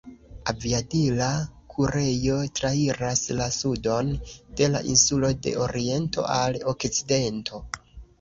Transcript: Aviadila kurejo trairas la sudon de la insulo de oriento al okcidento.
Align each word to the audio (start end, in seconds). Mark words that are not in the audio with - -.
Aviadila 0.51 1.25
kurejo 1.73 2.37
trairas 2.59 3.21
la 3.39 3.47
sudon 3.57 4.09
de 4.61 4.71
la 4.77 4.81
insulo 4.95 5.31
de 5.49 5.53
oriento 5.67 6.25
al 6.37 6.59
okcidento. 6.73 7.61